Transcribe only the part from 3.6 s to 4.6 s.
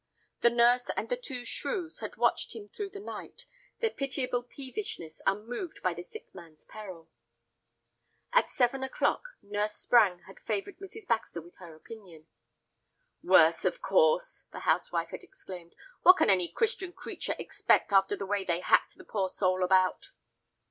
their pitiable